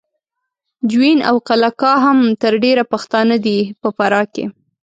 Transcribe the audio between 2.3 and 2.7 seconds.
تر